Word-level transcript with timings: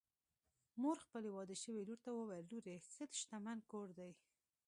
مور 0.81 0.97
خپلې 1.05 1.29
واده 1.35 1.55
شوې 1.63 1.81
لور 1.87 1.99
ته 2.05 2.09
وویل: 2.13 2.45
لورې! 2.51 2.75
ښه 2.91 3.05
شتمن 3.19 3.59
کور 3.71 3.87
دی 3.97 4.11